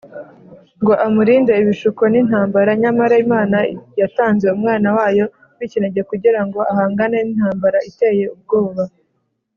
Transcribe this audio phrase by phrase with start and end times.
[0.81, 2.69] ngo amurinde ibishuko n’intambara.
[2.81, 3.57] Nyamara Imana
[3.99, 5.25] yatanze Umwana wayo
[5.57, 8.83] w’ikinege, kugira ngo ahangane n’intambara iteye ubwoba